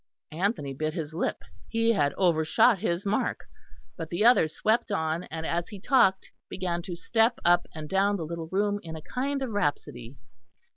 [0.31, 3.45] Anthony bit his lip; he had overshot his mark.
[3.97, 8.15] But the other swept on; and as he talked began to step up and down
[8.15, 10.17] the little room, in a kind of rhapsody.